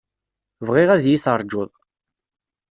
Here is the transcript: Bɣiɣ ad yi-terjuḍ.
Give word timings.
Bɣiɣ 0.67 0.89
ad 0.91 1.03
yi-terjuḍ. 1.07 1.71